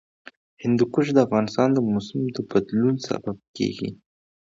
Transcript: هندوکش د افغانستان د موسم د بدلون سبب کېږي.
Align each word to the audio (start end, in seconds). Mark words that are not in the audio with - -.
هندوکش 0.63 1.07
د 1.13 1.17
افغانستان 1.27 1.69
د 1.73 1.77
موسم 1.91 2.21
د 2.35 2.37
بدلون 2.49 2.95
سبب 3.07 3.37
کېږي. 3.57 3.89